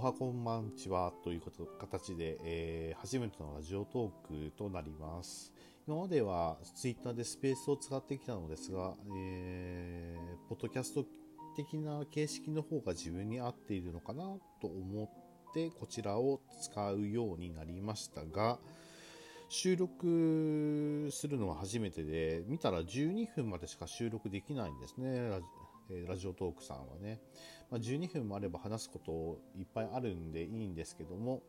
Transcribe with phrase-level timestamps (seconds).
[0.00, 5.52] はこんばんちはということ形で、えー、初めてのラジオトークとなります。
[5.88, 11.04] 今まではツイッターでスペースを使ってきたのですが、えー、ポッドキャスト
[11.56, 14.22] 的な形式の方が自分に合っているのかな
[14.62, 15.04] と思
[15.50, 18.60] ってこちらを使うようになりましたが、
[19.48, 25.40] 収録するのは初めてで、見たら12分までしか収録できないんですね。
[25.90, 27.18] えラジオトークさんはね、
[27.70, 31.42] まあ、12分もあれば話すこといっぱいあるんでいいんですけども、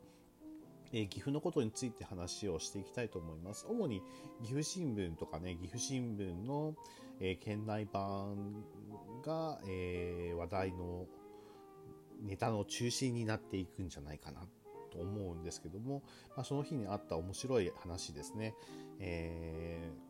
[0.91, 3.65] えー、岐阜のことについて話をしていきたいと思います。
[3.69, 4.01] 主に
[4.41, 6.75] 岐阜新聞とかね、岐阜新聞の、
[7.19, 8.63] えー、県内版
[9.23, 11.05] が、えー、話題の
[12.21, 14.41] ネタの中心になっていくんじゃないかな
[14.91, 16.03] と思うんですけども、
[16.35, 18.55] まあ、その日にあった面白い話ですね。
[18.99, 20.09] えー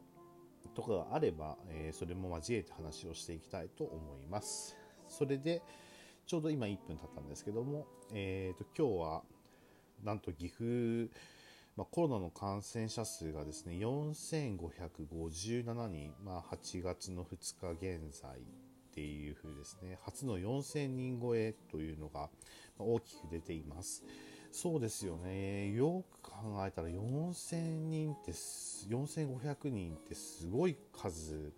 [0.75, 4.77] とかがあれば、えー、それも交えて話をしていきたいと思います。
[5.07, 5.61] それで、
[6.29, 9.23] ちょうど今1分経ったんですけども、えーと、今日は
[10.03, 11.09] なんと岐阜、
[11.75, 18.41] まあ、コロナの感染者数がですね4557人、まあ、8月の2日現在っ
[18.93, 22.29] ていうふうですね初の4000人超えというのが
[22.77, 24.03] 大きく出ています。
[24.51, 31.51] そうですよねよく考えたら4000人って4500人ってすごい数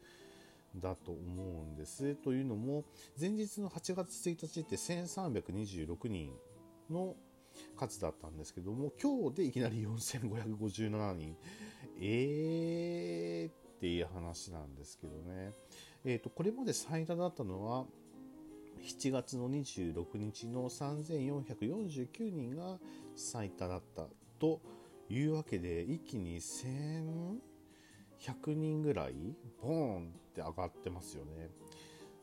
[0.75, 2.16] だと思うんです。
[2.16, 2.86] というのも
[3.19, 6.31] 前日の8月1日って1326人
[6.89, 7.16] の
[7.77, 11.36] 数だったんですけども今日でいきなり4557人。
[11.99, 15.53] えーっていう話なんですけどね、
[16.05, 17.86] えーとこれまで最多だったのは
[18.81, 22.80] 7月の26日の3449人が
[23.16, 24.08] 最多だった
[24.39, 24.61] と
[25.09, 27.39] いうわけで一気に1100
[28.53, 31.50] 人ぐらいボーンって上がってますよね。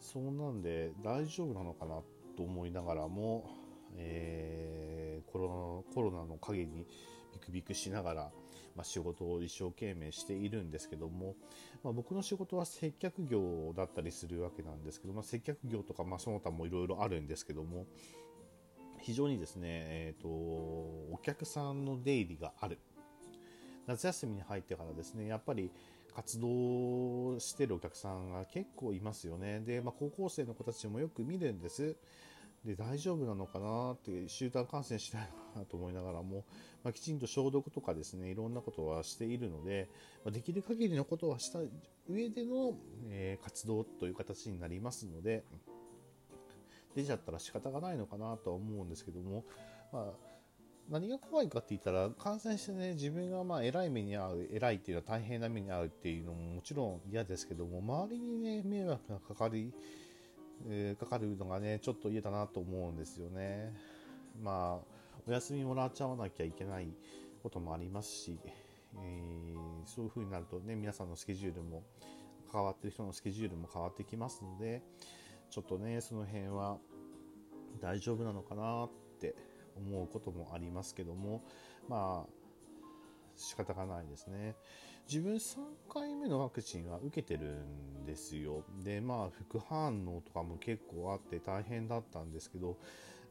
[0.01, 2.01] そうなんで大丈夫なのかな
[2.37, 3.50] と思いながらも、
[3.97, 6.87] えー、コロナコロナの陰に
[7.33, 8.23] ビクビクしながら、
[8.77, 11.34] まあ、仕事を一生懸命しているんですけども、
[11.82, 17.87] まあ、僕の仕事は接客業だったりするわけなんですけど、まあ、接客業とか、まあ、その他もいろいろあるんですけども
[19.00, 22.78] 非常にですね、えーと、お客さんの出入りがある
[23.87, 25.71] 夏休みに入ってからですねやっぱり
[26.19, 29.61] 活動してるお客さんが結構いますよね。
[29.61, 31.95] で、まあ、高校生の子たちもよく見るんです。
[32.65, 36.45] で大丈夫なのかなって集団感染しないのかなと思いながらも、
[36.83, 39.89] まあ、きちんと消毒とかですねいろんなことはしているので、
[40.25, 41.61] まあ、できる限りのことはした
[42.09, 42.75] 上での、
[43.11, 45.45] えー、活動という形になりますので
[46.97, 49.45] 出ちゃったら仕方がないのかなとは思うんですけども、
[49.93, 50.05] まあ、
[50.88, 59.72] 何が怖いかって言ったら感染してね自分がまあ偉い目に遭う偉いっていうのは大変な目に遭うっていうのももちろん嫌ですけども周りにね迷惑がかかり
[60.66, 63.72] えー、かかるのがねちょっと嫌だなと思うんですよね。
[64.43, 66.88] まあお休みもらっちゃわなきゃいけない
[67.43, 68.38] こともありますし、
[68.97, 71.82] えー、そういう風になるとね皆さんのスケジュールも
[72.50, 74.82] 関わってる人のスケジュールも変わってきますので
[75.50, 76.78] ちょっとねその辺は
[77.81, 79.34] 大丈夫なのかなって
[79.78, 81.43] 思うこともありますけども
[81.89, 82.39] まあ
[83.37, 84.56] 仕方がないですね。
[85.09, 85.56] 自分3
[85.89, 87.65] 回目のワクチンは受けてる
[88.03, 88.65] んですよ。
[88.84, 92.77] で、まあ、副反応とかも結構あって大変だったんですけど、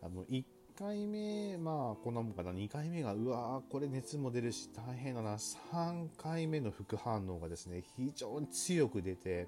[0.02, 0.44] あの、1
[0.76, 9.48] 回目、まあ、こんなもんかな、2回目が、うわー、これ熱も出るし大変だな、3回目の副反応がですね、非常に強く出て、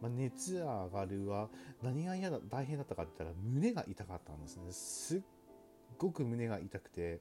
[0.00, 1.48] まあ、熱上がるは
[1.82, 5.20] 何が嫌だ大変だったかって言ったら胸が痛かったんですねすっ
[6.02, 7.20] ごく胸が痛くて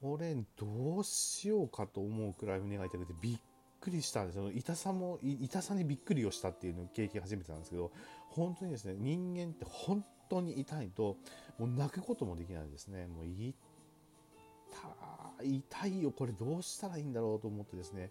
[0.00, 3.38] これどうしようかと思うくらい胸が痛くてびっ
[3.80, 4.50] くりしたんですよ。
[4.52, 7.92] 痛さも痛さにびっくりをしたっていうの経験初めてなんですけど
[8.30, 11.16] 本当にですね人間って本当に痛いと
[11.58, 13.06] もう泣くこともできないですね。
[13.06, 13.54] もう痛
[15.42, 18.10] 痛いよこれどうしたらいいんだろうと思ってですね。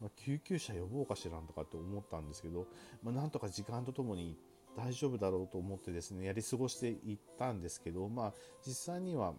[0.00, 2.66] まあ、救急車呼ぼうかしらとかって思ったんですけど、
[3.02, 4.36] まあ、なんとか時間とともに
[4.76, 8.34] 大丈夫だろうと思ってですねやり過ごしていったんですけど、まあ、
[8.66, 9.34] 実際には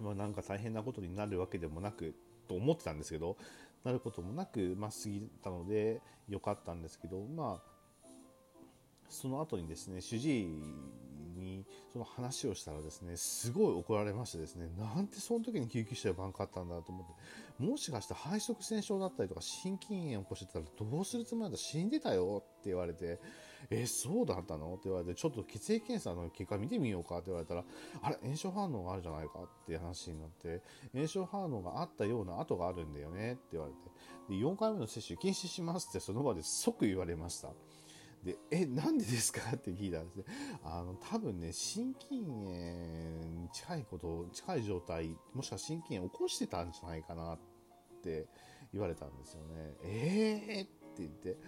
[0.00, 2.14] まあ、なんか大変なことになるわけでもなく
[2.48, 3.36] と思ってたんですけど
[3.84, 8.08] なることもなく、まあ、過ぎたので良かったんですけどまあ
[9.08, 10.46] その後にですね主治医
[11.36, 17.06] にその話をしたらですねすごい怒られましてですねなんてその時に救急車呼ばんかったんだと思っ
[17.58, 23.18] てもしかして肺塞栓症だったりとか心筋炎を起こしてたらどうするつもりだ死んでたよって言われて
[23.68, 24.72] えそうだったの？
[24.72, 27.64] って言われてちょっと血液検査の結果見てみようかって言われたら
[28.00, 29.40] あれ炎症反応があるじゃないか？
[29.40, 30.62] って話になって
[30.94, 33.78] 炎症反応があったような跡があるんだよねって言われて
[34.28, 37.50] で4回目の接種禁止しますってその場で即言われました。
[38.22, 39.40] で、え、なんでですか？
[39.56, 40.24] って聞いたんですね。
[40.62, 42.50] あの、多分ね、心筋炎
[43.40, 47.38] に近いこと、近い状態、もしくは心筋炎を起こしてたんじゃないかなっ
[48.02, 48.26] て
[48.74, 49.74] 言われたんですよね。
[49.84, 50.64] えー？
[50.64, 51.38] って言って、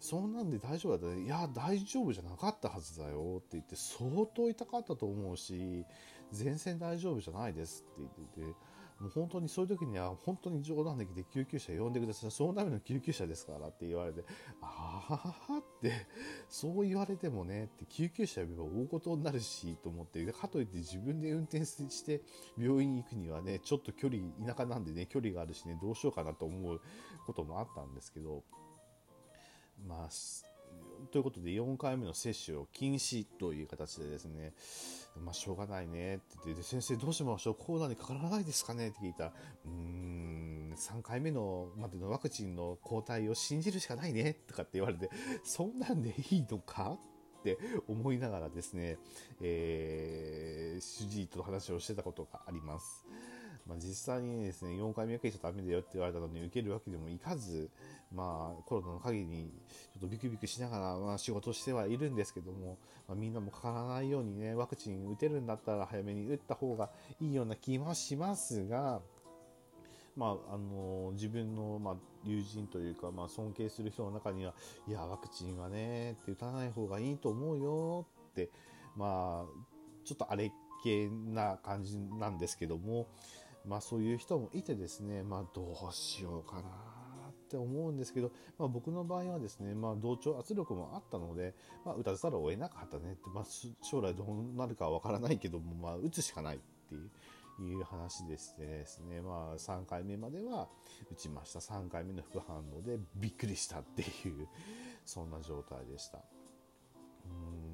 [0.00, 1.16] そんなんで大丈夫だった？
[1.20, 5.84] いや、大丈夫じゃなかったはずだよって言って、相当痛かったと思うし、
[6.32, 8.56] 全然大丈夫じゃないですって言ってて、
[8.98, 12.30] もう本当にそういう時には本当に冗談できて救急車呼んでください。
[12.30, 14.24] そのための救急車ですからって言われて、
[14.62, 16.06] ああって、
[16.48, 22.22] そう言われてもねって救急車呼べば大事になるしと思って、かといって自分で運転して
[22.58, 26.80] 病院に行くにはね、ちょっと距離、田舎なんでね、距離があるしね、どうしようかなと思う
[27.26, 28.42] こともあったんですけど、
[29.86, 30.08] まあ、
[31.10, 34.52] ということで4回目の接種を禁止という形でですね、
[35.24, 36.16] まあ、しょうがないね。
[36.16, 37.54] って言って、先生どうしましょう？
[37.54, 38.88] コロナにかからないですかね？
[38.88, 39.32] って聞いたら、
[39.64, 44.36] うーん、3回目のまでのワクチンの抗体を信じるしかないね。
[44.46, 45.10] とかって言われて、
[45.42, 46.98] そんなんでいいのか？
[47.40, 48.98] って思いながらですね、
[49.40, 53.06] えー、主治医と話をしてたことがあります。
[53.70, 57.70] まあ、実際にですね、4回目受けちゃダメだよって言われたのに受けるわけでもいかず、
[58.12, 59.52] まあ、コロナの限り、
[59.92, 66.90] ちょっとビクビクしながら、まあ、仕事してはいるんですけども、まあ、みんなもかからないようにね、ワクチン打てるんだったら早めに打った方が
[67.20, 69.00] いいような気はしますが、
[70.16, 71.94] まあ、あの自分の、まあ、
[72.24, 74.52] 友人というか、まあ、尊敬する人の中には、
[74.88, 78.50] いや、ワクチンはね、って打たない方がいいと思うよって、
[78.96, 80.50] まあ、ちょっとあれっ
[80.82, 83.06] 系な感じなんですけども、
[83.66, 86.62] まあそういう人もいてですね、まあどうしようかな
[87.30, 91.54] って思うんですけど、まあ、僕の場合はですね、まあ、同調圧力もあったので、
[91.84, 93.44] まあ、打たざるを得なかったねって、まあ、
[93.82, 96.94] 将来どうなるかはわからないけども、まあ、打つしかないって
[97.62, 100.68] いう話でしてですね、まあ、3回目までは
[101.10, 101.58] 打ちました。
[101.58, 104.46] 3回目の副反応でびっくりしたっていう、
[105.04, 106.18] そんな状態でした。
[107.26, 107.69] うん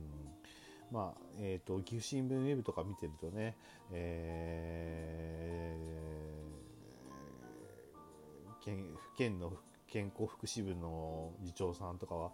[0.93, 3.57] まあ、えっ、ー、と、岐阜新聞ウェブとか見てるとね、
[3.93, 8.87] えー、県、
[9.17, 9.53] 県の
[9.89, 12.31] 健康福祉部の次長さんとかは、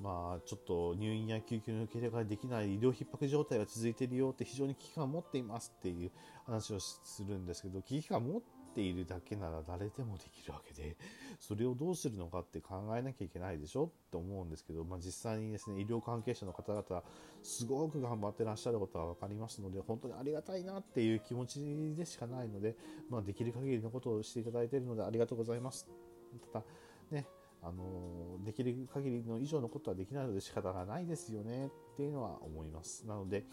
[0.00, 6.10] まあ、ちょっと入院や救急の受け入れができない医療逼迫状態が続いているよって非常に危機感を持っていますっていう
[6.46, 10.96] 話をするんですけど、危機感を持ってているだけなら誰でもできるわけで、
[11.38, 17.02] それをどうするのかって考えなきゃいけないでしょって思うんですけど、まあ、実際にですね、医療関係者の方々、
[17.42, 22.76] すごく頑張ってらっしゃることは分かりますので、本当にありがたいなっていう気持ちでしかないので、
[23.08, 25.86] まあ、できる限りのことをしていただいているのでありがとうございます。
[26.52, 26.64] ただ、
[27.10, 27.26] ね、
[27.62, 33.06] あのできる限りの以上のことはできないので仕方がないですよねっていうのは思います。
[33.06, 33.44] なので、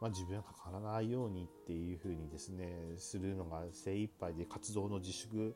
[0.00, 5.54] まあ、自分がかからないようにっていうふうにですね、するのが精一杯で活動の自粛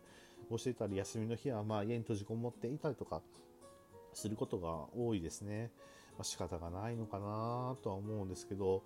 [0.50, 3.22] をしていたり、休みの日はまあ家に閉じこもっていたりとか
[4.12, 5.72] することが多いですね。
[6.16, 8.84] まあ、仕方がないのかなとは思うんですけど、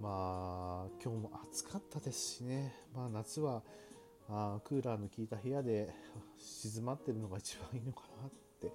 [0.00, 3.62] まあ、今日も暑かったですしね、まあ、夏は
[4.28, 5.94] あクーラーの効いた部屋で
[6.38, 8.72] 静まってるのが一番いいのかなってって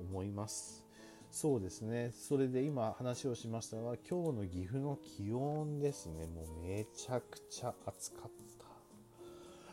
[0.00, 0.86] 思います。
[1.30, 2.12] そうですね。
[2.12, 6.26] それで今話をしましたが、今日の岐阜の気温ですね。
[6.26, 8.60] もうめちゃくちゃ暑かった。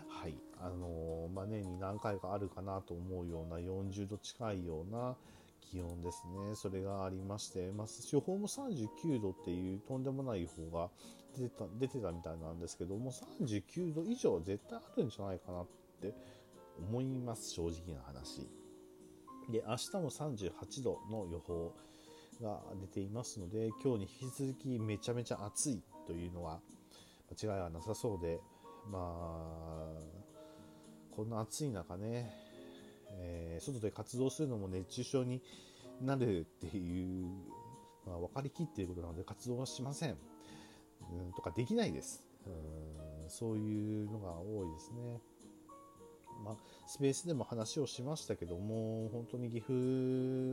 [0.07, 0.35] はい。
[0.59, 5.15] あのー、まあ、年に何回かあるかなと思うような40度近いような
[5.61, 6.55] 気温ですね。
[6.55, 10.89] それがありまして、まあ、予報も39度っていうとんでもない予報が
[11.37, 15.65] 出てた出てたみたいなんですけども、39度以上絶対あるんじゃないかなっ
[16.01, 16.13] て
[16.79, 17.51] 思います。
[17.51, 18.47] 正直な話。
[19.49, 21.73] で、明日も38度の予報
[22.41, 26.59] が出ていますので、今日に引き続きめちゃめちゃ暑いというのは
[27.41, 28.39] 間違いはなさそうで、
[28.89, 29.97] まあ、
[31.15, 32.31] こんな暑い中ね、
[33.19, 35.41] えー、外で活動するのも熱中症に
[36.01, 37.27] なるっていう、
[38.05, 40.17] まあ、分かりきっていることなので活動はしません。
[41.09, 42.23] うん、とかできないです。
[42.45, 42.97] うん
[43.29, 45.19] そういうのが多いですね。
[46.43, 46.55] まあ、
[46.87, 49.73] スペースでも話をしましたけども、本当に岐阜、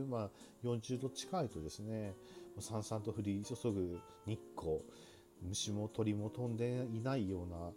[0.09, 0.29] まあ、
[0.65, 2.13] 40度近いとですね、
[2.59, 4.81] さんさんと降り注ぐ日光、
[5.41, 7.71] 虫も鳥も飛んでいないような、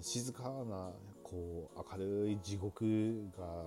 [0.00, 0.92] 静かな、
[1.24, 3.64] こう、明るい地獄が、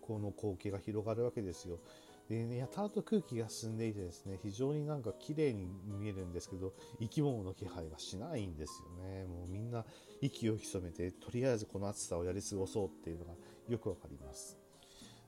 [0.00, 1.80] この光景が広がるわけですよ。
[2.28, 9.26] で、ね、やたらと空気が澄んでいてですね、非常になんか綺麗に見えるんですけど、生き物の気配がしないんですよね。
[9.26, 9.84] もうみんな
[10.20, 13.32] 息を潜めて、とりあえずこの暑さをやり過ごそうっていうのが
[13.68, 14.58] よくわかります。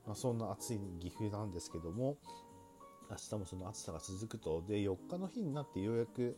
[0.05, 2.17] まあ、そんな暑い岐阜なんですけども、
[3.09, 6.37] 明日もその暑さが続くと、で、4日の日になってようやく、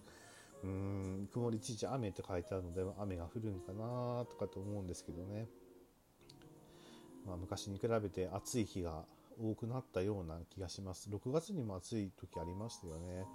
[0.64, 5.48] うーん、曇り一時雨って書いてあるので、雨が降るんかなとかと思うんですけどね。
[7.26, 9.06] まあ、昔に比べて暑い日が
[9.40, 11.10] 多くなったような気がします。
[11.10, 13.26] 6月にも暑い時ありましたよね。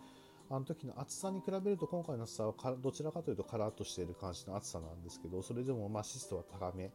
[0.50, 6.90] あの時の暑さに比べると今回の暑さはどちらかというとカラッとしている感じの暑さなんですけどそれでもまあ湿度は高め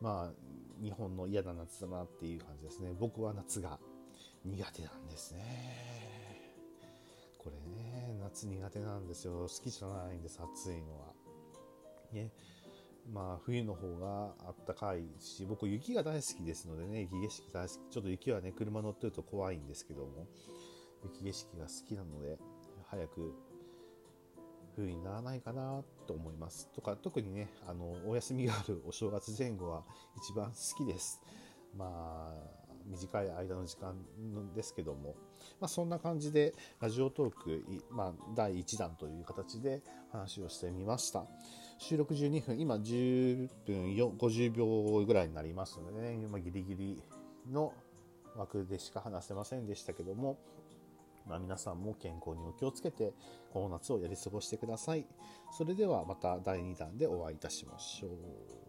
[0.00, 2.92] まあ日本の嫌な夏だなっていう感じですね。
[2.98, 3.78] 僕は夏が
[4.44, 6.52] 苦手なんですね。
[7.38, 9.48] これね夏苦手なんですよ。
[9.48, 11.14] 好きじゃないんです暑いのは。
[12.12, 12.30] ね。
[13.12, 17.76] まあ冬の方があったかいし僕雪が大好きですのでね雪景色大好き。
[17.90, 20.26] ちょっと雪はね車乗ってると怖いんですけども
[21.04, 22.38] 雪景色が好きなので
[22.86, 23.34] 早く
[24.76, 26.68] 冬にならないかなと思います。
[26.74, 29.84] とか特にねあのお休みがあるお正月前後は
[30.16, 31.20] 一番好きです。
[31.76, 32.57] まあ
[32.88, 33.94] 短い間の時間
[34.54, 35.14] ですけども、
[35.60, 41.24] まあ、そんな感じでラジオトーク、まあ、第1弾という形で話をしてみました
[41.78, 47.02] 収録12分今10分50秒ぐらいになりますのでね今ギリギリ
[47.50, 47.72] の
[48.36, 50.38] 枠でしか話せませんでしたけども
[51.28, 53.12] まあ、皆さんも健康にお気をつけて
[53.52, 55.06] この夏をやり過ごしてください。
[55.52, 58.67] それではまた第2弾でお会いいたしましょう。